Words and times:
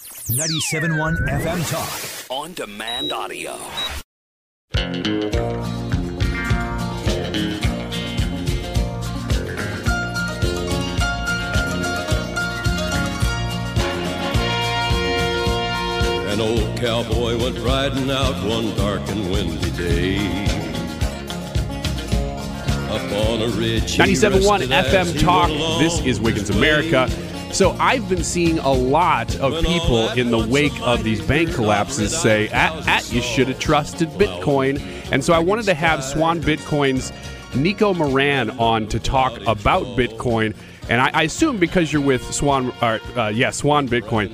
97.1 0.00 1.26
FM 1.26 1.70
Talk. 1.70 2.30
On 2.30 2.52
demand 2.52 3.12
audio. 3.12 3.58
An 16.28 16.40
old 16.40 16.78
cowboy 16.78 17.36
went 17.36 17.58
riding 17.58 18.08
out 18.08 18.36
one 18.46 18.76
dark 18.76 19.00
and 19.08 19.28
windy 19.32 19.70
day. 19.72 20.18
Up 22.88 23.02
on 23.28 23.42
a 23.42 23.48
ridge. 23.48 23.96
97.1 23.98 24.60
FM 24.68 25.20
Talk. 25.20 25.48
This 25.80 26.00
is 26.06 26.20
Wiggins 26.20 26.46
his 26.46 26.56
way. 26.56 26.68
America. 26.68 27.27
So 27.52 27.72
I've 27.80 28.08
been 28.08 28.22
seeing 28.22 28.58
a 28.58 28.72
lot 28.72 29.34
of 29.36 29.64
people 29.64 30.10
in 30.10 30.30
the 30.30 30.38
wake 30.38 30.78
of 30.82 31.02
these 31.02 31.20
bank 31.20 31.52
collapses 31.54 32.16
say, 32.16 32.48
at, 32.48 32.86
at 32.86 33.12
you 33.12 33.20
should 33.22 33.48
have 33.48 33.58
trusted 33.58 34.08
Bitcoin. 34.10 34.80
And 35.10 35.24
so 35.24 35.32
I 35.32 35.38
wanted 35.38 35.64
to 35.66 35.74
have 35.74 36.04
Swan 36.04 36.40
Bitcoin's 36.40 37.12
Nico 37.56 37.94
Moran 37.94 38.50
on 38.58 38.86
to 38.88 39.00
talk 39.00 39.40
about 39.46 39.84
Bitcoin. 39.96 40.54
And 40.88 41.00
I, 41.00 41.10
I 41.12 41.22
assume 41.24 41.58
because 41.58 41.92
you're 41.92 42.02
with 42.02 42.22
Swan, 42.32 42.70
uh, 42.80 42.98
uh, 43.16 43.28
yeah, 43.28 43.50
Swan 43.50 43.88
Bitcoin, 43.88 44.30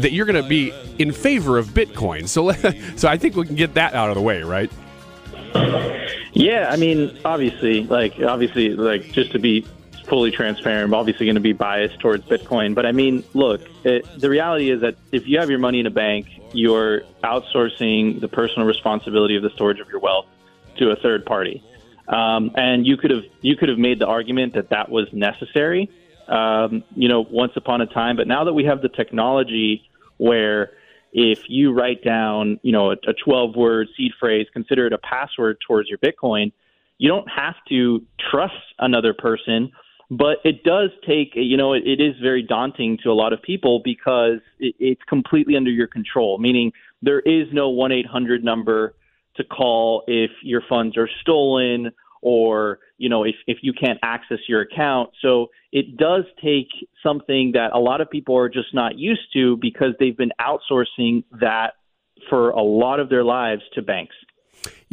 that 0.00 0.12
you're 0.12 0.26
going 0.26 0.42
to 0.42 0.48
be 0.48 0.72
in 0.98 1.12
favor 1.12 1.58
of 1.58 1.68
Bitcoin. 1.68 2.28
So, 2.28 2.52
so 2.96 3.08
I 3.08 3.18
think 3.18 3.36
we 3.36 3.46
can 3.46 3.56
get 3.56 3.74
that 3.74 3.94
out 3.94 4.08
of 4.08 4.14
the 4.14 4.22
way, 4.22 4.42
right? 4.42 4.70
Yeah, 6.32 6.68
I 6.70 6.76
mean, 6.76 7.16
obviously, 7.24 7.84
like 7.84 8.18
obviously, 8.20 8.70
like 8.70 9.12
just 9.12 9.30
to 9.32 9.38
be 9.38 9.64
fully 10.08 10.30
transparent, 10.30 10.84
I'm 10.84 10.94
obviously 10.94 11.26
going 11.26 11.36
to 11.36 11.40
be 11.40 11.52
biased 11.52 11.98
towards 12.00 12.24
Bitcoin. 12.24 12.74
But 12.74 12.86
I 12.86 12.92
mean, 12.92 13.24
look, 13.34 13.62
it, 13.84 14.06
the 14.20 14.28
reality 14.28 14.70
is 14.70 14.80
that 14.82 14.96
if 15.12 15.26
you 15.26 15.38
have 15.38 15.50
your 15.50 15.58
money 15.58 15.80
in 15.80 15.86
a 15.86 15.90
bank, 15.90 16.26
you're 16.52 17.02
outsourcing 17.22 18.20
the 18.20 18.28
personal 18.28 18.66
responsibility 18.66 19.36
of 19.36 19.42
the 19.42 19.50
storage 19.50 19.80
of 19.80 19.88
your 19.88 20.00
wealth 20.00 20.26
to 20.78 20.90
a 20.90 20.96
third 20.96 21.24
party. 21.24 21.62
Um, 22.08 22.50
and 22.54 22.86
you 22.86 22.96
could 22.96 23.10
have 23.10 23.24
you 23.40 23.56
could 23.56 23.70
have 23.70 23.78
made 23.78 23.98
the 23.98 24.06
argument 24.06 24.54
that 24.54 24.70
that 24.70 24.90
was 24.90 25.08
necessary, 25.12 25.90
um, 26.28 26.84
you 26.94 27.08
know, 27.08 27.22
once 27.22 27.52
upon 27.56 27.80
a 27.80 27.86
time. 27.86 28.16
But 28.16 28.28
now 28.28 28.44
that 28.44 28.52
we 28.52 28.64
have 28.64 28.82
the 28.82 28.90
technology 28.90 29.88
where 30.18 30.72
if 31.12 31.48
you 31.48 31.72
write 31.72 32.04
down, 32.04 32.60
you 32.62 32.72
know, 32.72 32.90
a, 32.90 32.96
a 33.08 33.14
12 33.24 33.56
word 33.56 33.88
seed 33.96 34.12
phrase, 34.20 34.46
consider 34.52 34.86
it 34.86 34.92
a 34.92 34.98
password 34.98 35.58
towards 35.66 35.88
your 35.88 35.98
Bitcoin, 35.98 36.52
you 36.98 37.08
don't 37.08 37.28
have 37.30 37.54
to 37.68 38.04
trust 38.30 38.54
another 38.78 39.14
person. 39.14 39.72
But 40.10 40.38
it 40.44 40.62
does 40.64 40.90
take, 41.06 41.32
you 41.34 41.56
know, 41.56 41.72
it, 41.72 41.82
it 41.86 42.00
is 42.00 42.14
very 42.20 42.42
daunting 42.42 42.98
to 43.02 43.10
a 43.10 43.14
lot 43.14 43.32
of 43.32 43.42
people 43.42 43.80
because 43.84 44.40
it, 44.58 44.74
it's 44.78 45.02
completely 45.08 45.56
under 45.56 45.70
your 45.70 45.86
control, 45.86 46.38
meaning 46.38 46.72
there 47.02 47.20
is 47.20 47.48
no 47.52 47.70
1 47.70 47.92
800 47.92 48.44
number 48.44 48.94
to 49.36 49.44
call 49.44 50.04
if 50.06 50.30
your 50.42 50.62
funds 50.68 50.96
are 50.96 51.08
stolen 51.20 51.90
or 52.22 52.78
you 52.96 53.08
know 53.08 53.24
if, 53.24 53.34
if 53.46 53.58
you 53.62 53.72
can't 53.72 53.98
access 54.02 54.38
your 54.48 54.62
account. 54.62 55.10
So 55.20 55.48
it 55.72 55.96
does 55.96 56.24
take 56.42 56.68
something 57.02 57.52
that 57.52 57.72
a 57.72 57.78
lot 57.78 58.00
of 58.00 58.10
people 58.10 58.36
are 58.36 58.48
just 58.48 58.72
not 58.74 58.98
used 58.98 59.32
to 59.34 59.56
because 59.58 59.94
they've 59.98 60.16
been 60.16 60.32
outsourcing 60.40 61.24
that 61.40 61.74
for 62.30 62.50
a 62.50 62.62
lot 62.62 63.00
of 63.00 63.08
their 63.08 63.24
lives 63.24 63.62
to 63.74 63.82
banks 63.82 64.14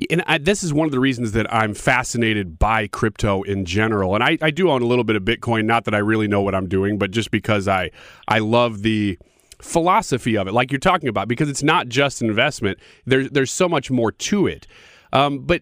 and 0.09 0.23
I, 0.27 0.37
this 0.37 0.63
is 0.63 0.73
one 0.73 0.85
of 0.85 0.91
the 0.91 0.99
reasons 0.99 1.31
that 1.33 1.51
I'm 1.53 1.73
fascinated 1.73 2.57
by 2.57 2.87
crypto 2.87 3.43
in 3.43 3.65
general. 3.65 4.15
And 4.15 4.23
I, 4.23 4.37
I 4.41 4.51
do 4.51 4.69
own 4.69 4.81
a 4.81 4.85
little 4.85 5.03
bit 5.03 5.15
of 5.15 5.23
Bitcoin, 5.23 5.65
not 5.65 5.85
that 5.85 5.93
I 5.93 5.99
really 5.99 6.27
know 6.27 6.41
what 6.41 6.55
I'm 6.55 6.67
doing, 6.67 6.97
but 6.97 7.11
just 7.11 7.31
because 7.31 7.67
I 7.67 7.91
I 8.27 8.39
love 8.39 8.81
the 8.81 9.17
philosophy 9.61 10.37
of 10.37 10.47
it, 10.47 10.53
like 10.53 10.71
you're 10.71 10.79
talking 10.79 11.07
about, 11.07 11.27
because 11.27 11.49
it's 11.49 11.63
not 11.63 11.87
just 11.87 12.21
investment. 12.21 12.79
There's 13.05 13.29
there's 13.29 13.51
so 13.51 13.69
much 13.69 13.91
more 13.91 14.11
to 14.11 14.47
it. 14.47 14.67
Um, 15.13 15.39
but 15.39 15.61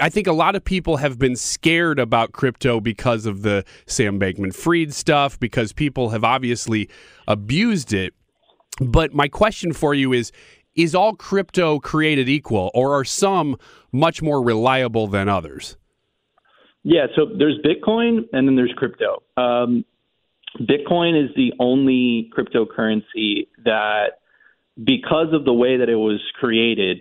I 0.00 0.10
think 0.10 0.26
a 0.26 0.32
lot 0.32 0.54
of 0.54 0.64
people 0.64 0.98
have 0.98 1.18
been 1.18 1.36
scared 1.36 1.98
about 1.98 2.32
crypto 2.32 2.80
because 2.80 3.26
of 3.26 3.42
the 3.42 3.64
Sam 3.86 4.18
Bankman 4.20 4.54
Fried 4.54 4.92
stuff, 4.92 5.38
because 5.38 5.72
people 5.72 6.10
have 6.10 6.24
obviously 6.24 6.90
abused 7.26 7.92
it. 7.92 8.12
But 8.80 9.12
my 9.12 9.28
question 9.28 9.72
for 9.72 9.94
you 9.94 10.12
is 10.12 10.30
is 10.78 10.94
all 10.94 11.14
crypto 11.14 11.78
created 11.80 12.28
equal, 12.28 12.70
or 12.72 12.94
are 12.94 13.04
some 13.04 13.56
much 13.92 14.22
more 14.22 14.42
reliable 14.42 15.08
than 15.08 15.28
others? 15.28 15.76
Yeah, 16.84 17.06
so 17.16 17.26
there's 17.36 17.58
Bitcoin 17.64 18.28
and 18.32 18.46
then 18.46 18.56
there's 18.56 18.72
crypto. 18.76 19.22
Um, 19.36 19.84
Bitcoin 20.60 21.22
is 21.22 21.30
the 21.36 21.52
only 21.58 22.30
cryptocurrency 22.34 23.48
that, 23.64 24.20
because 24.82 25.34
of 25.34 25.44
the 25.44 25.52
way 25.52 25.78
that 25.78 25.88
it 25.88 25.96
was 25.96 26.20
created, 26.40 26.98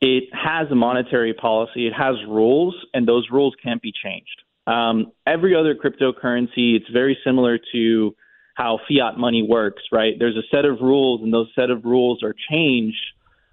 it 0.00 0.24
has 0.32 0.70
a 0.70 0.74
monetary 0.74 1.34
policy, 1.34 1.86
it 1.86 1.92
has 1.92 2.16
rules, 2.26 2.74
and 2.92 3.06
those 3.06 3.28
rules 3.30 3.54
can't 3.62 3.80
be 3.80 3.92
changed. 3.92 4.42
Um, 4.66 5.12
every 5.26 5.54
other 5.54 5.74
cryptocurrency, 5.74 6.74
it's 6.74 6.88
very 6.90 7.16
similar 7.24 7.58
to 7.72 8.16
how 8.54 8.78
fiat 8.88 9.18
money 9.18 9.46
works, 9.48 9.82
right? 9.92 10.14
There's 10.18 10.36
a 10.36 10.46
set 10.50 10.64
of 10.64 10.80
rules, 10.80 11.22
and 11.22 11.32
those 11.32 11.48
set 11.54 11.70
of 11.70 11.84
rules 11.84 12.22
are 12.22 12.34
changed 12.50 13.04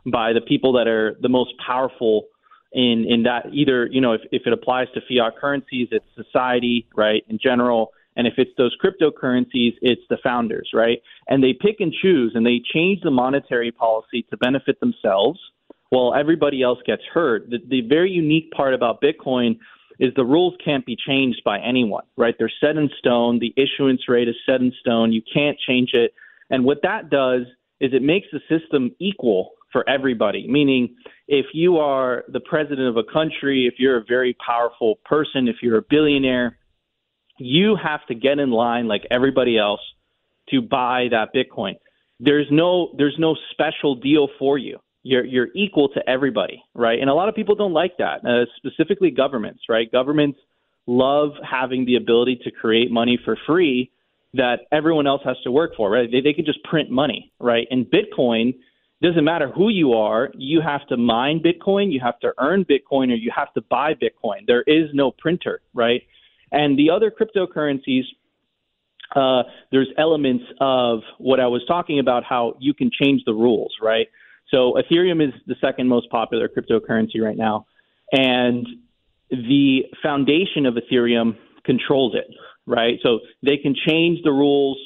by 0.05 0.33
the 0.33 0.41
people 0.41 0.73
that 0.73 0.87
are 0.87 1.15
the 1.21 1.29
most 1.29 1.53
powerful 1.65 2.27
in 2.71 3.05
in 3.07 3.23
that 3.23 3.47
either 3.51 3.87
you 3.87 3.99
know 3.99 4.13
if, 4.13 4.21
if 4.31 4.43
it 4.45 4.53
applies 4.53 4.87
to 4.93 5.01
fiat 5.01 5.37
currencies, 5.37 5.89
it's 5.91 6.05
society, 6.15 6.87
right, 6.95 7.23
in 7.27 7.37
general, 7.37 7.91
and 8.15 8.27
if 8.27 8.35
it's 8.37 8.51
those 8.57 8.75
cryptocurrencies, 8.83 9.73
it's 9.81 10.01
the 10.09 10.17
founders, 10.23 10.69
right? 10.73 11.01
And 11.27 11.43
they 11.43 11.53
pick 11.53 11.79
and 11.79 11.93
choose, 11.93 12.33
and 12.35 12.45
they 12.45 12.61
change 12.73 13.01
the 13.01 13.11
monetary 13.11 13.71
policy 13.71 14.25
to 14.29 14.37
benefit 14.37 14.79
themselves, 14.79 15.39
while 15.89 16.13
everybody 16.13 16.61
else 16.61 16.79
gets 16.85 17.03
hurt. 17.13 17.49
The, 17.49 17.59
the 17.67 17.81
very 17.81 18.11
unique 18.11 18.51
part 18.51 18.73
about 18.73 19.01
Bitcoin 19.01 19.59
is 20.01 20.11
the 20.15 20.25
rules 20.25 20.55
can't 20.65 20.85
be 20.85 20.97
changed 20.97 21.43
by 21.45 21.59
anyone, 21.59 22.03
right? 22.17 22.35
They're 22.37 22.51
set 22.59 22.75
in 22.75 22.89
stone. 22.97 23.37
The 23.37 23.53
issuance 23.55 24.09
rate 24.09 24.27
is 24.27 24.35
set 24.47 24.59
in 24.59 24.73
stone. 24.81 25.13
You 25.13 25.21
can't 25.31 25.57
change 25.59 25.91
it. 25.93 26.15
And 26.49 26.65
what 26.65 26.81
that 26.81 27.11
does 27.11 27.43
is 27.79 27.93
it 27.93 28.01
makes 28.01 28.27
the 28.33 28.41
system 28.49 28.95
equal 28.99 29.51
for 29.71 29.87
everybody, 29.87 30.47
meaning 30.49 30.95
if 31.27 31.45
you 31.53 31.77
are 31.77 32.23
the 32.27 32.39
president 32.39 32.87
of 32.87 32.97
a 32.97 33.03
country, 33.03 33.67
if 33.67 33.75
you're 33.77 33.97
a 33.97 34.03
very 34.03 34.35
powerful 34.45 34.99
person, 35.05 35.47
if 35.47 35.57
you're 35.61 35.77
a 35.77 35.83
billionaire, 35.87 36.57
you 37.37 37.77
have 37.81 38.05
to 38.07 38.15
get 38.15 38.39
in 38.39 38.49
line 38.49 38.87
like 38.87 39.03
everybody 39.11 39.57
else 39.57 39.81
to 40.49 40.61
buy 40.61 41.07
that 41.11 41.29
Bitcoin. 41.33 41.75
There's 42.19 42.47
no 42.51 42.93
there's 42.97 43.15
no 43.17 43.35
special 43.51 43.95
deal 43.95 44.27
for 44.37 44.57
you. 44.57 44.79
You're 45.03 45.25
you're 45.25 45.47
equal 45.55 45.89
to 45.89 46.09
everybody, 46.09 46.63
right? 46.75 46.99
And 46.99 47.09
a 47.09 47.13
lot 47.13 47.29
of 47.29 47.35
people 47.35 47.55
don't 47.55 47.73
like 47.73 47.97
that, 47.97 48.25
uh, 48.25 48.45
specifically 48.57 49.11
governments, 49.11 49.63
right? 49.67 49.91
Governments 49.91 50.39
love 50.87 51.31
having 51.49 51.85
the 51.85 51.95
ability 51.95 52.39
to 52.43 52.51
create 52.51 52.91
money 52.91 53.19
for 53.23 53.37
free 53.47 53.91
that 54.33 54.61
everyone 54.71 55.07
else 55.07 55.21
has 55.25 55.37
to 55.43 55.51
work 55.51 55.71
for, 55.75 55.89
right? 55.89 56.09
They 56.11 56.21
they 56.21 56.33
can 56.33 56.45
just 56.45 56.63
print 56.63 56.89
money, 56.89 57.31
right? 57.39 57.67
And 57.71 57.85
Bitcoin 57.85 58.53
doesn't 59.01 59.23
matter 59.23 59.49
who 59.49 59.69
you 59.69 59.93
are, 59.93 60.29
you 60.35 60.61
have 60.61 60.85
to 60.87 60.97
mine 60.97 61.41
Bitcoin, 61.43 61.91
you 61.91 61.99
have 61.99 62.19
to 62.19 62.33
earn 62.39 62.63
Bitcoin, 62.65 63.11
or 63.11 63.15
you 63.15 63.31
have 63.35 63.51
to 63.55 63.61
buy 63.61 63.93
Bitcoin. 63.95 64.45
There 64.45 64.63
is 64.67 64.89
no 64.93 65.11
printer, 65.11 65.61
right? 65.73 66.03
And 66.51 66.77
the 66.77 66.91
other 66.91 67.11
cryptocurrencies, 67.11 68.03
uh, 69.15 69.43
there's 69.71 69.89
elements 69.97 70.43
of 70.59 70.99
what 71.17 71.39
I 71.39 71.47
was 71.47 71.63
talking 71.67 71.97
about, 71.97 72.23
how 72.23 72.55
you 72.59 72.73
can 72.75 72.91
change 72.91 73.23
the 73.25 73.33
rules, 73.33 73.73
right? 73.81 74.07
So 74.53 74.73
Ethereum 74.73 75.25
is 75.25 75.33
the 75.47 75.55
second 75.61 75.87
most 75.87 76.09
popular 76.09 76.49
cryptocurrency 76.49 77.21
right 77.21 77.37
now, 77.37 77.65
and 78.11 78.67
the 79.29 79.83
foundation 80.03 80.65
of 80.65 80.75
Ethereum 80.75 81.37
controls 81.65 82.15
it, 82.15 82.27
right? 82.67 82.99
So 83.01 83.19
they 83.41 83.57
can 83.57 83.75
change 83.87 84.19
the 84.23 84.31
rules, 84.31 84.77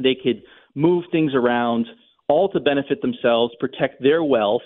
they 0.00 0.14
could 0.14 0.42
move 0.74 1.04
things 1.10 1.32
around, 1.34 1.86
all 2.28 2.48
to 2.50 2.60
benefit 2.60 3.02
themselves, 3.02 3.54
protect 3.58 4.02
their 4.02 4.22
wealth. 4.22 4.62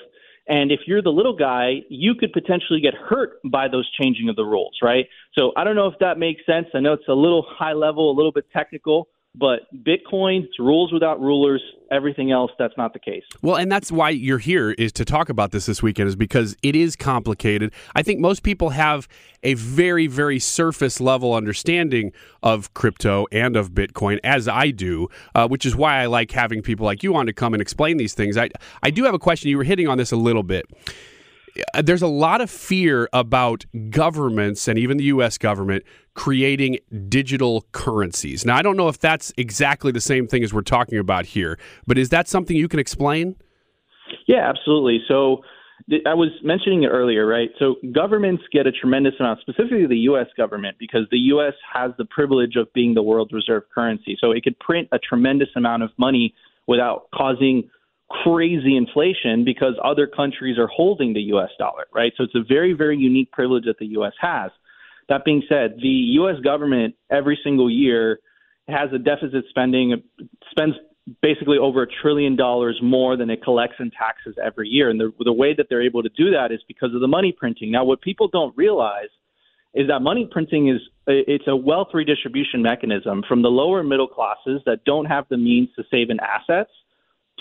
And 0.46 0.70
if 0.70 0.80
you're 0.86 1.00
the 1.00 1.08
little 1.08 1.34
guy, 1.34 1.80
you 1.88 2.14
could 2.14 2.32
potentially 2.34 2.80
get 2.82 2.92
hurt 2.92 3.38
by 3.50 3.68
those 3.68 3.90
changing 3.98 4.28
of 4.28 4.36
the 4.36 4.44
rules, 4.44 4.76
right? 4.82 5.06
So 5.32 5.52
I 5.56 5.64
don't 5.64 5.74
know 5.74 5.86
if 5.86 5.98
that 6.00 6.18
makes 6.18 6.44
sense. 6.44 6.66
I 6.74 6.80
know 6.80 6.92
it's 6.92 7.08
a 7.08 7.14
little 7.14 7.46
high 7.48 7.72
level, 7.72 8.10
a 8.10 8.14
little 8.14 8.32
bit 8.32 8.44
technical, 8.52 9.08
but 9.34 9.60
Bitcoin, 9.74 10.44
it's 10.44 10.58
rules 10.58 10.92
without 10.92 11.20
rulers. 11.20 11.62
Everything 11.94 12.32
else, 12.32 12.50
that's 12.58 12.76
not 12.76 12.92
the 12.92 12.98
case. 12.98 13.22
Well, 13.40 13.54
and 13.54 13.70
that's 13.70 13.92
why 13.92 14.10
you're 14.10 14.38
here 14.38 14.72
is 14.72 14.90
to 14.94 15.04
talk 15.04 15.28
about 15.28 15.52
this 15.52 15.66
this 15.66 15.80
weekend, 15.80 16.08
is 16.08 16.16
because 16.16 16.56
it 16.60 16.74
is 16.74 16.96
complicated. 16.96 17.72
I 17.94 18.02
think 18.02 18.18
most 18.18 18.42
people 18.42 18.70
have 18.70 19.06
a 19.44 19.54
very, 19.54 20.08
very 20.08 20.40
surface 20.40 21.00
level 21.00 21.34
understanding 21.34 22.10
of 22.42 22.74
crypto 22.74 23.26
and 23.30 23.54
of 23.54 23.70
Bitcoin, 23.70 24.18
as 24.24 24.48
I 24.48 24.72
do, 24.72 25.06
uh, 25.36 25.46
which 25.46 25.64
is 25.64 25.76
why 25.76 26.02
I 26.02 26.06
like 26.06 26.32
having 26.32 26.62
people 26.62 26.84
like 26.84 27.04
you 27.04 27.14
on 27.14 27.26
to 27.26 27.32
come 27.32 27.54
and 27.54 27.62
explain 27.62 27.96
these 27.96 28.12
things. 28.12 28.36
I, 28.36 28.50
I 28.82 28.90
do 28.90 29.04
have 29.04 29.14
a 29.14 29.18
question. 29.20 29.48
You 29.50 29.58
were 29.58 29.62
hitting 29.62 29.86
on 29.86 29.96
this 29.96 30.10
a 30.10 30.16
little 30.16 30.42
bit 30.42 30.64
Uh, 31.74 31.82
there's 31.82 32.02
a 32.02 32.08
lot 32.08 32.40
of 32.40 32.50
fear 32.50 33.08
about 33.12 33.64
governments 33.90 34.66
and 34.68 34.78
even 34.78 34.96
the 34.96 35.04
U.S. 35.04 35.38
government 35.38 35.84
creating 36.14 36.78
digital 37.08 37.64
currencies. 37.72 38.44
Now, 38.44 38.56
I 38.56 38.62
don't 38.62 38.76
know 38.76 38.88
if 38.88 38.98
that's 38.98 39.32
exactly 39.36 39.92
the 39.92 40.00
same 40.00 40.26
thing 40.26 40.42
as 40.42 40.52
we're 40.52 40.62
talking 40.62 40.98
about 40.98 41.26
here, 41.26 41.58
but 41.86 41.98
is 41.98 42.08
that 42.10 42.28
something 42.28 42.56
you 42.56 42.68
can 42.68 42.80
explain? 42.80 43.36
Yeah, 44.26 44.48
absolutely. 44.48 45.00
So 45.06 45.42
I 46.06 46.14
was 46.14 46.30
mentioning 46.42 46.84
it 46.84 46.88
earlier, 46.88 47.26
right? 47.26 47.50
So 47.58 47.76
governments 47.92 48.42
get 48.52 48.66
a 48.66 48.72
tremendous 48.72 49.14
amount, 49.20 49.40
specifically 49.40 49.86
the 49.86 49.98
U.S. 49.98 50.26
government, 50.36 50.76
because 50.78 51.02
the 51.10 51.18
U.S. 51.18 51.54
has 51.72 51.92
the 51.98 52.06
privilege 52.06 52.56
of 52.56 52.72
being 52.72 52.94
the 52.94 53.02
world 53.02 53.30
reserve 53.32 53.64
currency. 53.74 54.16
So 54.20 54.32
it 54.32 54.42
could 54.42 54.58
print 54.58 54.88
a 54.92 54.98
tremendous 54.98 55.48
amount 55.56 55.82
of 55.82 55.90
money 55.98 56.34
without 56.66 57.08
causing 57.14 57.68
crazy 58.10 58.76
inflation 58.76 59.44
because 59.44 59.74
other 59.82 60.06
countries 60.06 60.58
are 60.58 60.66
holding 60.66 61.14
the 61.14 61.22
US 61.34 61.50
dollar, 61.58 61.84
right? 61.92 62.12
So 62.16 62.24
it's 62.24 62.34
a 62.34 62.44
very, 62.46 62.72
very 62.72 62.96
unique 62.96 63.30
privilege 63.32 63.64
that 63.64 63.78
the 63.78 63.86
US 63.98 64.12
has. 64.20 64.50
That 65.08 65.24
being 65.24 65.42
said, 65.48 65.76
the 65.82 66.18
US 66.18 66.40
government 66.42 66.94
every 67.10 67.38
single 67.42 67.70
year 67.70 68.20
has 68.68 68.90
a 68.92 68.98
deficit 68.98 69.44
spending, 69.50 70.02
spends 70.50 70.74
basically 71.20 71.58
over 71.58 71.82
a 71.82 71.86
trillion 72.02 72.34
dollars 72.34 72.78
more 72.82 73.16
than 73.16 73.28
it 73.28 73.42
collects 73.42 73.76
in 73.78 73.90
taxes 73.90 74.34
every 74.42 74.68
year. 74.68 74.88
And 74.88 74.98
the, 74.98 75.12
the 75.20 75.32
way 75.32 75.54
that 75.54 75.66
they're 75.68 75.82
able 75.82 76.02
to 76.02 76.08
do 76.10 76.30
that 76.30 76.50
is 76.50 76.60
because 76.66 76.94
of 76.94 77.00
the 77.00 77.08
money 77.08 77.32
printing. 77.32 77.70
Now, 77.70 77.84
what 77.84 78.00
people 78.00 78.28
don't 78.28 78.56
realize 78.56 79.10
is 79.74 79.88
that 79.88 80.00
money 80.00 80.26
printing 80.30 80.68
is 80.68 80.80
it's 81.06 81.44
a 81.46 81.56
wealth 81.56 81.88
redistribution 81.92 82.62
mechanism 82.62 83.22
from 83.28 83.42
the 83.42 83.48
lower 83.48 83.82
middle 83.82 84.06
classes 84.06 84.62
that 84.64 84.84
don't 84.84 85.06
have 85.06 85.26
the 85.28 85.36
means 85.36 85.68
to 85.76 85.84
save 85.90 86.10
in 86.10 86.18
assets 86.20 86.70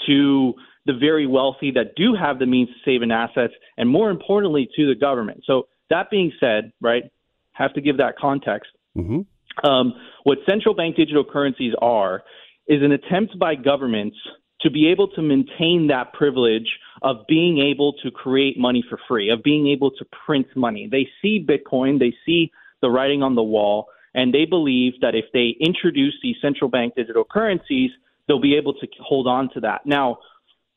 to 0.07 0.53
the 0.85 0.93
very 0.93 1.25
wealthy 1.27 1.71
that 1.71 1.95
do 1.95 2.13
have 2.13 2.39
the 2.39 2.45
means 2.45 2.69
to 2.69 2.75
save 2.83 3.01
in 3.01 3.11
assets, 3.11 3.53
and 3.77 3.89
more 3.89 4.09
importantly, 4.09 4.67
to 4.75 4.87
the 4.87 4.95
government. 4.95 5.43
So, 5.45 5.67
that 5.89 6.09
being 6.09 6.31
said, 6.39 6.71
right, 6.81 7.03
have 7.53 7.73
to 7.73 7.81
give 7.81 7.97
that 7.97 8.17
context. 8.17 8.71
Mm-hmm. 8.97 9.21
Um, 9.65 9.93
what 10.23 10.39
central 10.49 10.73
bank 10.73 10.95
digital 10.95 11.23
currencies 11.23 11.73
are 11.79 12.23
is 12.67 12.81
an 12.81 12.91
attempt 12.91 13.37
by 13.37 13.55
governments 13.55 14.17
to 14.61 14.71
be 14.71 14.87
able 14.87 15.09
to 15.09 15.21
maintain 15.21 15.87
that 15.87 16.13
privilege 16.13 16.67
of 17.01 17.27
being 17.27 17.59
able 17.59 17.93
to 18.01 18.09
create 18.09 18.57
money 18.57 18.83
for 18.89 18.97
free, 19.07 19.29
of 19.29 19.43
being 19.43 19.67
able 19.67 19.91
to 19.91 20.05
print 20.25 20.47
money. 20.55 20.87
They 20.89 21.07
see 21.21 21.45
Bitcoin, 21.45 21.99
they 21.99 22.13
see 22.25 22.51
the 22.81 22.89
writing 22.89 23.21
on 23.21 23.35
the 23.35 23.43
wall, 23.43 23.87
and 24.13 24.33
they 24.33 24.45
believe 24.45 24.93
that 25.01 25.15
if 25.15 25.25
they 25.33 25.55
introduce 25.59 26.15
these 26.23 26.37
central 26.41 26.69
bank 26.69 26.95
digital 26.95 27.25
currencies, 27.29 27.91
they'll 28.27 28.41
be 28.41 28.55
able 28.55 28.73
to 28.73 28.87
hold 28.99 29.27
on 29.27 29.49
to 29.53 29.61
that. 29.61 29.85
Now, 29.85 30.19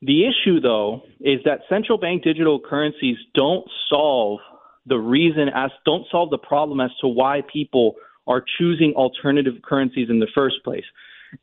the 0.02 0.25
issue, 0.26 0.60
though, 0.60 1.02
is 1.20 1.40
that 1.44 1.60
central 1.69 1.98
bank 1.98 2.22
digital 2.22 2.60
currencies 2.60 3.16
don't 3.34 3.66
solve 3.88 4.40
the 4.87 4.98
reason 4.98 5.48
as 5.54 5.70
don't 5.84 6.06
solve 6.10 6.31
the 6.31 6.38
problem 6.38 6.81
as 6.81 6.90
to 7.00 7.08
why 7.08 7.43
people 7.52 7.96
are 8.26 8.43
choosing 8.58 8.93
alternative 8.94 9.54
currencies 9.62 10.08
in 10.10 10.20
the 10.20 10.28
first 10.34 10.56
place. 10.64 10.84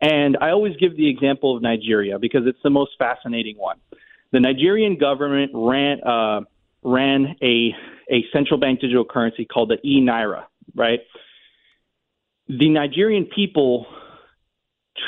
And 0.01 0.37
I 0.39 0.51
always 0.51 0.75
give 0.77 0.95
the 0.95 1.09
example 1.09 1.55
of 1.55 1.61
Nigeria 1.61 2.19
because 2.19 2.43
it's 2.45 2.59
the 2.63 2.69
most 2.69 2.91
fascinating 2.97 3.57
one. 3.57 3.77
The 4.31 4.39
Nigerian 4.39 4.97
government 4.97 5.51
ran 5.53 6.01
uh, 6.03 6.41
ran 6.83 7.35
a 7.41 7.75
a 8.11 8.25
central 8.33 8.59
bank 8.59 8.81
digital 8.81 9.05
currency 9.05 9.45
called 9.45 9.69
the 9.69 9.77
e 9.87 10.01
naira, 10.01 10.45
right? 10.75 10.99
The 12.47 12.69
Nigerian 12.69 13.25
people 13.25 13.85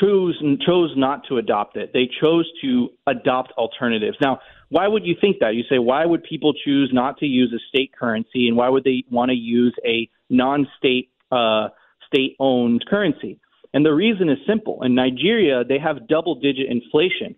chose 0.00 0.36
chose 0.66 0.92
not 0.96 1.26
to 1.28 1.38
adopt 1.38 1.76
it. 1.76 1.90
They 1.92 2.08
chose 2.20 2.50
to 2.62 2.88
adopt 3.06 3.52
alternatives. 3.52 4.16
Now, 4.20 4.40
why 4.68 4.88
would 4.88 5.06
you 5.06 5.14
think 5.20 5.38
that? 5.40 5.54
You 5.54 5.62
say, 5.70 5.78
why 5.78 6.04
would 6.04 6.24
people 6.24 6.52
choose 6.64 6.90
not 6.92 7.18
to 7.18 7.26
use 7.26 7.52
a 7.54 7.60
state 7.68 7.92
currency, 7.98 8.48
and 8.48 8.56
why 8.56 8.68
would 8.68 8.84
they 8.84 9.04
want 9.10 9.30
to 9.30 9.36
use 9.36 9.74
a 9.84 10.08
non-state 10.28 11.10
uh, 11.30 11.68
state-owned 12.06 12.84
currency? 12.88 13.38
And 13.74 13.84
the 13.84 13.92
reason 13.92 14.28
is 14.28 14.38
simple. 14.46 14.82
In 14.82 14.94
Nigeria, 14.94 15.62
they 15.62 15.78
have 15.78 16.08
double-digit 16.08 16.66
inflation. 16.68 17.36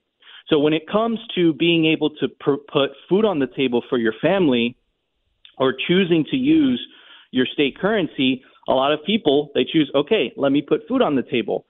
So 0.49 0.59
when 0.59 0.73
it 0.73 0.89
comes 0.89 1.19
to 1.35 1.53
being 1.53 1.85
able 1.87 2.11
to 2.21 2.29
pr- 2.29 2.65
put 2.73 2.91
food 3.09 3.25
on 3.25 3.39
the 3.39 3.47
table 3.47 3.83
for 3.91 3.99
your 3.99 4.15
family, 4.23 4.77
or 5.59 5.75
choosing 5.87 6.25
to 6.31 6.37
use 6.37 6.81
your 7.31 7.47
state 7.47 7.79
currency, 7.79 8.43
a 8.69 8.73
lot 8.73 8.93
of 8.93 9.01
people 9.05 9.51
they 9.55 9.65
choose, 9.65 9.91
okay, 9.95 10.33
let 10.37 10.53
me 10.53 10.63
put 10.63 10.87
food 10.89 11.03
on 11.03 11.17
the 11.17 11.23
table. 11.23 11.67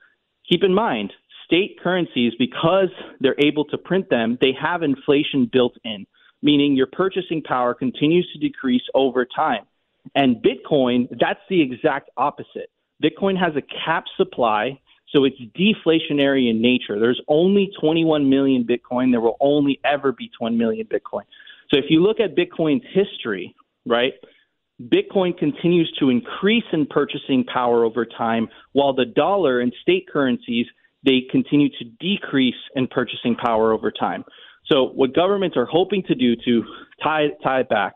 Keep 0.49 0.63
in 0.63 0.73
mind, 0.73 1.13
state 1.45 1.79
currencies, 1.81 2.33
because 2.39 2.89
they're 3.19 3.39
able 3.39 3.65
to 3.65 3.77
print 3.77 4.09
them, 4.09 4.37
they 4.41 4.51
have 4.59 4.83
inflation 4.83 5.49
built 5.51 5.73
in, 5.83 6.05
meaning 6.41 6.75
your 6.75 6.87
purchasing 6.87 7.41
power 7.41 7.73
continues 7.73 8.27
to 8.33 8.39
decrease 8.39 8.83
over 8.93 9.25
time. 9.25 9.65
And 10.15 10.37
Bitcoin, 10.37 11.07
that's 11.19 11.39
the 11.49 11.61
exact 11.61 12.09
opposite. 12.17 12.71
Bitcoin 13.03 13.37
has 13.37 13.55
a 13.55 13.61
cap 13.85 14.05
supply, 14.17 14.79
so 15.09 15.23
it's 15.23 15.37
deflationary 15.57 16.49
in 16.49 16.61
nature. 16.61 16.99
There's 16.99 17.21
only 17.27 17.71
21 17.79 18.29
million 18.29 18.65
Bitcoin. 18.65 19.11
There 19.11 19.21
will 19.21 19.37
only 19.39 19.79
ever 19.83 20.11
be 20.11 20.29
20 20.37 20.55
million 20.55 20.85
Bitcoin. 20.87 21.23
So 21.69 21.77
if 21.77 21.85
you 21.89 22.01
look 22.01 22.19
at 22.19 22.35
Bitcoin's 22.35 22.83
history, 22.93 23.55
right, 23.85 24.13
Bitcoin 24.81 25.37
continues 25.37 25.91
to 25.99 26.09
increase 26.09 26.63
in 26.71 26.85
purchasing 26.85 27.43
power 27.43 27.83
over 27.83 28.05
time, 28.05 28.47
while 28.71 28.93
the 28.93 29.05
dollar 29.05 29.59
and 29.59 29.73
state 29.81 30.07
currencies 30.11 30.65
they 31.03 31.21
continue 31.31 31.69
to 31.69 31.85
decrease 31.99 32.55
in 32.75 32.87
purchasing 32.87 33.35
power 33.35 33.71
over 33.73 33.91
time. 33.91 34.23
So, 34.71 34.85
what 34.89 35.13
governments 35.13 35.57
are 35.57 35.65
hoping 35.65 36.03
to 36.03 36.15
do 36.15 36.35
to 36.45 36.63
tie 37.01 37.27
tie 37.43 37.61
it 37.61 37.69
back, 37.69 37.95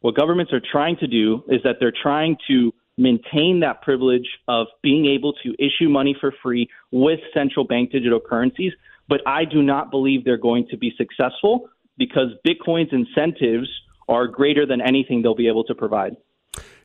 what 0.00 0.16
governments 0.16 0.52
are 0.52 0.60
trying 0.60 0.96
to 0.98 1.06
do 1.06 1.42
is 1.48 1.60
that 1.64 1.76
they're 1.80 1.92
trying 2.02 2.36
to 2.48 2.72
maintain 2.96 3.60
that 3.60 3.80
privilege 3.82 4.26
of 4.48 4.66
being 4.82 5.06
able 5.06 5.32
to 5.32 5.54
issue 5.58 5.88
money 5.88 6.16
for 6.20 6.34
free 6.42 6.68
with 6.90 7.20
central 7.32 7.64
bank 7.64 7.92
digital 7.92 8.20
currencies. 8.20 8.72
But 9.08 9.20
I 9.26 9.44
do 9.44 9.62
not 9.62 9.90
believe 9.90 10.24
they're 10.24 10.36
going 10.36 10.66
to 10.70 10.76
be 10.76 10.92
successful 10.98 11.70
because 11.96 12.28
Bitcoin's 12.46 12.92
incentives 12.92 13.68
are 14.08 14.26
greater 14.26 14.66
than 14.66 14.80
anything 14.80 15.22
they'll 15.22 15.34
be 15.34 15.48
able 15.48 15.64
to 15.64 15.74
provide. 15.74 16.16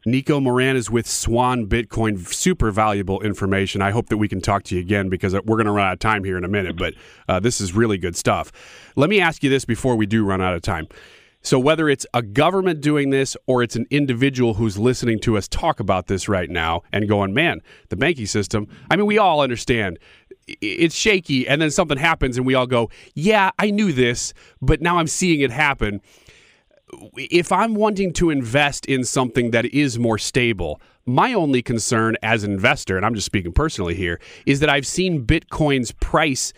Nico 0.05 0.41
Moran 0.41 0.75
is 0.75 0.89
with 0.89 1.07
Swan 1.07 1.65
Bitcoin. 1.67 2.19
Super 2.27 2.71
valuable 2.71 3.21
information. 3.21 3.81
I 3.81 3.91
hope 3.91 4.09
that 4.09 4.17
we 4.17 4.27
can 4.27 4.41
talk 4.41 4.63
to 4.63 4.75
you 4.75 4.81
again 4.81 5.07
because 5.07 5.33
we're 5.33 5.55
going 5.55 5.65
to 5.65 5.71
run 5.71 5.87
out 5.87 5.93
of 5.93 5.99
time 5.99 6.25
here 6.25 6.37
in 6.37 6.43
a 6.43 6.49
minute, 6.49 6.75
but 6.77 6.93
uh, 7.29 7.39
this 7.39 7.61
is 7.61 7.73
really 7.73 7.97
good 7.97 8.17
stuff. 8.17 8.51
Let 8.97 9.09
me 9.09 9.21
ask 9.21 9.43
you 9.43 9.49
this 9.49 9.63
before 9.63 9.95
we 9.95 10.05
do 10.05 10.25
run 10.25 10.41
out 10.41 10.55
of 10.55 10.61
time. 10.61 10.87
So, 11.45 11.59
whether 11.59 11.89
it's 11.89 12.05
a 12.13 12.21
government 12.21 12.79
doing 12.79 13.09
this 13.09 13.35
or 13.47 13.63
it's 13.63 13.75
an 13.75 13.85
individual 13.89 14.53
who's 14.53 14.77
listening 14.77 15.19
to 15.19 15.37
us 15.37 15.47
talk 15.49 15.81
about 15.81 16.07
this 16.07 16.29
right 16.29 16.49
now 16.49 16.83
and 16.93 17.07
going, 17.07 17.33
man, 17.33 17.61
the 17.89 17.97
banking 17.97 18.27
system, 18.27 18.67
I 18.89 18.95
mean, 18.95 19.05
we 19.05 19.17
all 19.17 19.41
understand 19.41 19.99
it's 20.47 20.95
shaky 20.95 21.47
and 21.47 21.61
then 21.61 21.71
something 21.71 21.97
happens 21.97 22.37
and 22.37 22.45
we 22.45 22.55
all 22.55 22.67
go, 22.67 22.89
yeah, 23.13 23.51
I 23.59 23.71
knew 23.71 23.93
this, 23.93 24.33
but 24.61 24.81
now 24.81 24.97
I'm 24.97 25.07
seeing 25.07 25.41
it 25.41 25.51
happen 25.51 26.01
if 27.15 27.51
I'm 27.51 27.75
wanting 27.75 28.13
to 28.13 28.29
invest 28.29 28.85
in 28.85 29.03
something 29.03 29.51
that 29.51 29.65
is 29.65 29.99
more 29.99 30.17
stable, 30.17 30.81
my 31.05 31.33
only 31.33 31.61
concern 31.61 32.15
as 32.23 32.43
an 32.43 32.51
investor, 32.51 32.97
and 32.97 33.05
I'm 33.05 33.15
just 33.15 33.25
speaking 33.25 33.51
personally 33.51 33.95
here, 33.95 34.19
is 34.45 34.59
that 34.61 34.69
I've 34.69 34.87
seen 34.87 35.25
Bitcoin's 35.25 35.91
price 35.91 36.53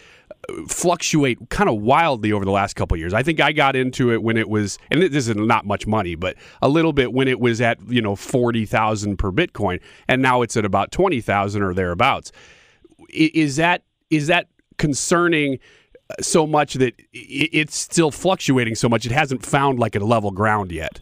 uh, 0.49 0.53
fluctuate 0.67 1.49
kind 1.49 1.69
of 1.69 1.81
wildly 1.81 2.31
over 2.31 2.45
the 2.45 2.51
last 2.51 2.75
couple 2.75 2.95
years. 2.97 3.13
I 3.13 3.23
think 3.23 3.41
I 3.41 3.51
got 3.51 3.75
into 3.75 4.11
it 4.11 4.21
when 4.21 4.37
it 4.37 4.49
was, 4.49 4.77
and 4.91 5.01
this 5.01 5.27
is 5.27 5.35
not 5.35 5.65
much 5.65 5.87
money, 5.87 6.15
but 6.15 6.35
a 6.61 6.69
little 6.69 6.93
bit 6.93 7.13
when 7.13 7.27
it 7.27 7.39
was 7.39 7.61
at 7.61 7.79
you 7.87 8.01
know 8.01 8.15
forty 8.15 8.65
thousand 8.65 9.17
per 9.17 9.31
Bitcoin, 9.31 9.79
and 10.07 10.21
now 10.21 10.41
it's 10.41 10.55
at 10.55 10.65
about 10.65 10.91
twenty 10.91 11.21
thousand 11.21 11.63
or 11.63 11.73
thereabouts. 11.73 12.31
Is 13.09 13.55
that 13.55 13.83
is 14.09 14.27
that 14.27 14.47
concerning? 14.77 15.59
So 16.21 16.45
much 16.45 16.75
that 16.75 16.93
it's 17.13 17.75
still 17.75 18.11
fluctuating 18.11 18.75
so 18.75 18.87
much, 18.87 19.05
it 19.05 19.11
hasn't 19.11 19.45
found 19.45 19.79
like 19.79 19.95
a 19.95 19.99
level 19.99 20.31
ground 20.31 20.71
yet. 20.71 21.01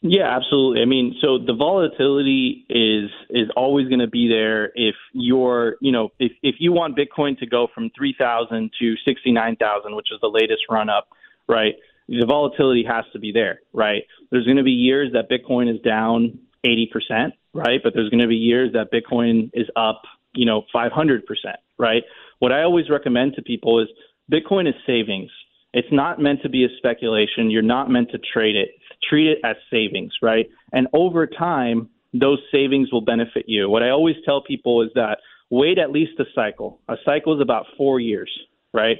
Yeah, 0.00 0.36
absolutely. 0.36 0.82
I 0.82 0.84
mean, 0.84 1.16
so 1.20 1.38
the 1.38 1.54
volatility 1.54 2.64
is 2.68 3.10
is 3.30 3.48
always 3.56 3.88
going 3.88 3.98
to 3.98 4.06
be 4.06 4.28
there 4.28 4.70
if 4.76 4.94
you're, 5.12 5.76
you 5.80 5.90
know, 5.90 6.10
if 6.20 6.32
if 6.42 6.56
you 6.60 6.72
want 6.72 6.96
Bitcoin 6.96 7.36
to 7.38 7.46
go 7.46 7.66
from 7.74 7.90
3,000 7.96 8.70
to 8.78 8.94
69,000, 9.04 9.96
which 9.96 10.08
is 10.12 10.20
the 10.20 10.28
latest 10.28 10.62
run 10.70 10.88
up, 10.88 11.08
right? 11.48 11.74
The 12.08 12.26
volatility 12.26 12.84
has 12.88 13.06
to 13.12 13.18
be 13.18 13.32
there, 13.32 13.60
right? 13.72 14.02
There's 14.30 14.44
going 14.44 14.56
to 14.56 14.62
be 14.62 14.70
years 14.70 15.12
that 15.14 15.28
Bitcoin 15.28 15.72
is 15.72 15.80
down 15.80 16.38
80%, 16.64 17.32
right? 17.52 17.80
But 17.82 17.92
there's 17.94 18.08
going 18.08 18.20
to 18.20 18.28
be 18.28 18.36
years 18.36 18.72
that 18.74 18.92
Bitcoin 18.92 19.50
is 19.52 19.66
up, 19.74 20.02
you 20.32 20.46
know, 20.46 20.62
500%, 20.74 21.22
right? 21.76 22.02
What 22.38 22.52
I 22.52 22.62
always 22.62 22.88
recommend 22.88 23.34
to 23.34 23.42
people 23.42 23.82
is 23.82 23.88
Bitcoin 24.32 24.68
is 24.68 24.74
savings. 24.86 25.30
It's 25.72 25.88
not 25.92 26.20
meant 26.20 26.42
to 26.42 26.48
be 26.48 26.64
a 26.64 26.68
speculation. 26.78 27.50
You're 27.50 27.62
not 27.62 27.90
meant 27.90 28.10
to 28.12 28.18
trade 28.18 28.56
it 28.56 28.70
treat 29.08 29.28
it 29.28 29.38
as 29.44 29.56
savings, 29.70 30.12
right? 30.22 30.48
And 30.72 30.88
over 30.92 31.26
time, 31.26 31.88
those 32.12 32.38
savings 32.52 32.90
will 32.92 33.00
benefit 33.00 33.44
you. 33.46 33.68
What 33.68 33.82
I 33.82 33.90
always 33.90 34.16
tell 34.24 34.42
people 34.42 34.82
is 34.82 34.90
that 34.94 35.18
wait 35.50 35.78
at 35.78 35.90
least 35.90 36.12
a 36.18 36.24
cycle. 36.34 36.80
A 36.88 36.96
cycle 37.04 37.34
is 37.34 37.40
about 37.40 37.66
four 37.76 38.00
years, 38.00 38.30
right? 38.72 38.96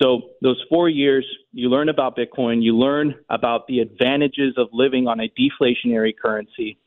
So 0.00 0.30
those 0.42 0.62
four 0.68 0.88
years, 0.88 1.26
you 1.52 1.68
learn 1.68 1.88
about 1.88 2.16
Bitcoin, 2.16 2.62
you 2.62 2.76
learn 2.76 3.14
about 3.28 3.66
the 3.68 3.80
advantages 3.80 4.54
of 4.56 4.68
living 4.72 5.06
on 5.06 5.20
a 5.20 5.28
deflationary 5.28 6.12
currency. 6.20 6.78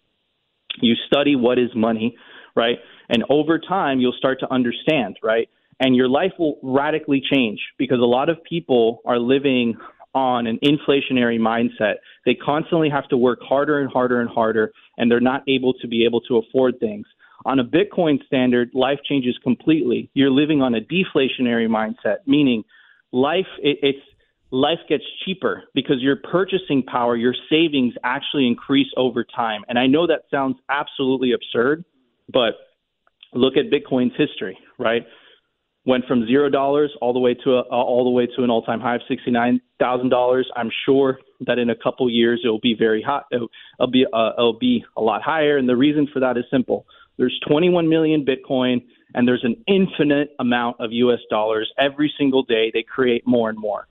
You 0.82 0.96
study 1.08 1.36
what 1.36 1.58
is 1.58 1.70
money, 1.76 2.18
right? 2.56 2.78
And 3.10 3.24
over 3.30 3.60
time, 3.60 4.00
you'll 4.00 4.16
start 4.18 4.42
to 4.42 4.54
understand, 4.54 5.18
right? 5.24 5.50
And 5.80 5.96
your 5.96 6.08
life 6.08 6.34
will 6.40 6.60
radically 6.64 7.22
change 7.32 7.60
because 7.78 8.00
a 8.00 8.06
lot 8.06 8.30
of 8.30 8.44
people 8.44 9.02
are 9.06 9.20
living 9.20 9.76
on 10.16 10.48
an 10.48 10.58
inflationary 10.64 11.40
mindset. 11.40 11.96
They 12.26 12.34
constantly 12.34 12.90
have 12.90 13.08
to 13.10 13.18
work 13.18 13.40
harder 13.42 13.80
and 13.80 13.92
harder 13.92 14.20
and 14.20 14.30
harder, 14.30 14.72
and 14.98 15.12
they're 15.12 15.20
not 15.20 15.44
able 15.48 15.74
to 15.76 15.88
be 15.88 16.06
able 16.06 16.22
to 16.22 16.38
afford 16.38 16.80
things. 16.80 17.06
On 17.46 17.60
a 17.60 17.64
Bitcoin 17.64 18.26
standard, 18.26 18.72
life 18.74 19.00
changes 19.08 19.38
completely. 19.44 20.10
You're 20.16 20.32
living 20.32 20.62
on 20.62 20.74
a 20.74 20.82
deflationary 20.82 21.68
mindset, 21.68 22.18
meaning 22.26 22.64
life 23.12 23.46
it, 23.60 23.78
it's 23.84 24.00
life 24.50 24.80
gets 24.90 25.04
cheaper 25.24 25.64
because 25.76 25.98
your 26.00 26.16
purchasing 26.16 26.82
power, 26.84 27.16
your 27.16 27.36
savings 27.50 27.94
actually 28.04 28.48
increase 28.48 28.88
over 28.98 29.24
time. 29.24 29.62
And 29.68 29.78
I 29.78 29.88
know 29.88 30.08
that 30.08 30.24
sounds 30.32 30.58
absolutely 30.70 31.34
absurd, 31.34 31.86
but 32.32 32.56
look 33.34 33.54
at 33.58 33.66
Bitcoin's 33.72 34.16
history, 34.18 34.58
right? 34.80 35.06
Went 35.88 36.06
from 36.06 36.28
zero 36.28 36.50
dollars 36.50 36.92
all 37.02 37.14
the 37.14 37.20
way 37.20 37.34
to 37.34 37.52
a, 37.52 37.62
all 37.62 38.04
the 38.04 38.12
way 38.12 38.28
to 38.28 38.44
an 38.44 38.50
all-time 38.50 38.80
high 38.80 38.96
of 38.96 39.02
sixty-nine 39.08 39.62
thousand 39.80 40.10
dollars. 40.10 40.48
I'm 40.56 40.70
sure 40.86 41.20
that 41.48 41.58
in 41.58 41.70
a 41.70 41.76
couple 41.76 42.08
years 42.10 42.42
it 42.44 42.50
will 42.50 42.60
be 42.60 42.76
very 42.78 43.02
hot. 43.02 43.26
It'll, 43.32 43.48
it'll 43.80 43.92
be 43.92 44.06
uh, 44.14 44.32
it'll 44.38 44.60
be 44.60 44.86
a 44.98 45.02
lot 45.02 45.24
higher, 45.24 45.58
and 45.58 45.68
the 45.68 45.78
reason 45.78 46.08
for 46.14 46.20
that 46.20 46.38
is 46.38 46.44
simple. 46.52 46.86
There's 47.18 47.40
21 47.48 47.90
million 47.90 48.26
Bitcoin, 48.26 48.86
and 49.16 49.28
there's 49.28 49.44
an 49.44 49.64
infinite 49.66 50.36
amount 50.40 50.80
of 50.80 50.92
U.S. 50.92 51.20
dollars 51.32 51.72
every 51.80 52.14
single 52.16 52.44
day. 52.44 52.70
They 52.72 52.84
create 52.84 53.26
more 53.26 53.50
and 53.50 53.58
more. 53.58 53.88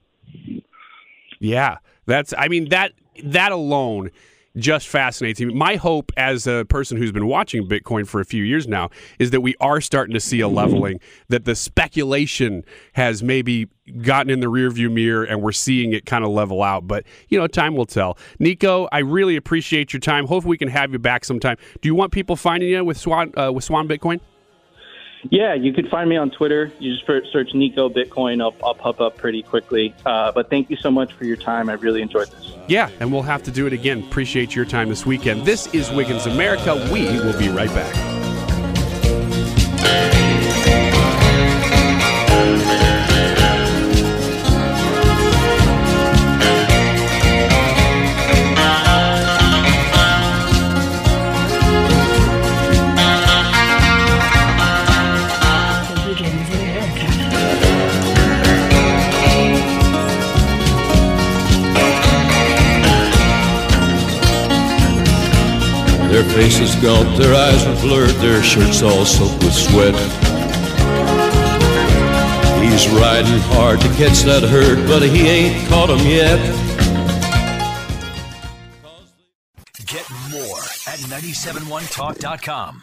Yeah, 1.40 1.78
that's. 2.04 2.34
I 2.36 2.48
mean 2.48 2.68
that 2.68 2.92
that 3.24 3.52
alone 3.52 4.10
just 4.56 4.88
fascinates 4.88 5.40
me. 5.40 5.52
My 5.54 5.76
hope 5.76 6.12
as 6.16 6.46
a 6.46 6.64
person 6.68 6.96
who's 6.96 7.12
been 7.12 7.26
watching 7.26 7.68
Bitcoin 7.68 8.06
for 8.06 8.20
a 8.20 8.25
few 8.25 8.42
years 8.42 8.66
now 8.66 8.90
is 9.18 9.30
that 9.30 9.40
we 9.40 9.54
are 9.60 9.80
starting 9.80 10.14
to 10.14 10.20
see 10.20 10.40
a 10.40 10.48
leveling, 10.48 11.00
that 11.28 11.44
the 11.44 11.54
speculation 11.54 12.64
has 12.94 13.22
maybe 13.22 13.68
gotten 14.02 14.30
in 14.30 14.40
the 14.40 14.46
rearview 14.46 14.90
mirror 14.90 15.25
and 15.25 15.42
we're 15.42 15.52
seeing 15.52 15.92
it 15.92 16.06
kind 16.06 16.25
of 16.25 16.30
level 16.30 16.62
out. 16.62 16.86
But, 16.86 17.04
you 17.28 17.38
know, 17.38 17.46
time 17.46 17.75
will 17.75 17.86
tell. 17.86 18.18
Nico, 18.38 18.88
I 18.92 18.98
really 18.98 19.36
appreciate 19.36 19.92
your 19.92 20.00
time. 20.00 20.26
Hopefully 20.26 20.50
we 20.50 20.58
can 20.58 20.68
have 20.68 20.92
you 20.92 20.98
back 20.98 21.25
sometime. 21.25 21.56
Do 21.80 21.88
you 21.88 21.94
want 21.94 22.12
people 22.12 22.36
finding 22.36 22.68
you 22.68 22.84
with 22.84 22.96
Swan, 22.96 23.32
uh, 23.38 23.52
with 23.52 23.64
Swan 23.64 23.86
Bitcoin? 23.86 24.20
Yeah, 25.30 25.54
you 25.54 25.73
could 25.73 25.88
find 25.88 26.08
me 26.08 26.16
on 26.16 26.30
Twitter. 26.30 26.73
You 26.78 26.94
just 26.94 27.06
search 27.32 27.54
Nico 27.54 27.88
Bitcoin. 27.88 28.40
I'll, 28.40 28.54
I'll 28.62 28.75
pop 28.75 29.00
up 29.00 29.16
pretty 29.16 29.42
quickly. 29.42 29.94
Uh, 30.04 30.32
but 30.32 30.50
thank 30.50 30.70
you 30.70 30.76
so 30.76 30.90
much 30.90 31.12
for 31.12 31.25
your 31.25 31.37
time. 31.37 31.68
I 31.68 31.75
really 31.75 32.02
enjoyed 32.02 32.30
this. 32.30 32.52
Yeah, 32.68 32.90
and 33.00 33.12
we'll 33.12 33.23
have 33.23 33.42
to 33.44 33.50
do 33.50 33.66
it 33.66 33.73
again. 33.73 34.04
Appreciate 34.04 34.54
your 34.54 34.64
time 34.64 34.88
this 34.88 35.06
weekend. 35.06 35.44
This 35.44 35.66
is 35.75 35.90
Wiggins 35.90 36.26
America. 36.26 36.75
We 36.92 37.04
will 37.20 37.38
be 37.38 37.49
right 37.49 37.70
back. 37.70 38.15
Their 66.16 66.25
faces 66.30 66.75
gaunt, 66.76 67.18
their 67.18 67.35
eyes 67.35 67.62
are 67.66 67.78
blurred, 67.82 68.08
their 68.23 68.42
shirts 68.42 68.80
all 68.80 69.04
soaked 69.04 69.44
with 69.44 69.52
sweat. 69.52 69.94
He's 72.64 72.88
riding 72.88 73.38
hard 73.52 73.82
to 73.82 73.88
catch 73.88 74.23
that 74.23 74.42
herd, 74.42 74.88
but 74.88 75.02
he 75.02 75.28
ain't 75.28 75.68
caught 75.68 75.90
'em 75.90 76.06
yet. 76.06 76.40
Get 79.85 80.08
more 80.30 80.62
at 80.87 81.00
971talk.com. 81.00 82.82